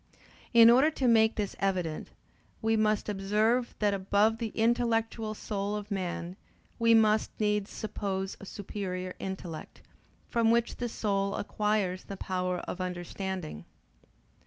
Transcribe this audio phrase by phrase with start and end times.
[0.51, 2.07] In order to make this evident,
[2.59, 6.37] we must observe that above the intellectual soul of man
[6.79, 9.83] we must needs suppose a superior intellect,
[10.27, 13.63] from which the soul acquires the power of understanding.